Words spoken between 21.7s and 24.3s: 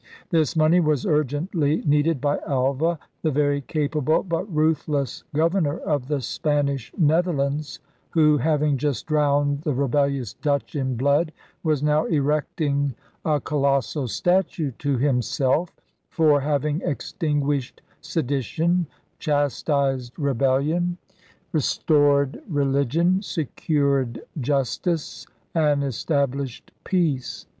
BEGINNING 99 restored religion, secured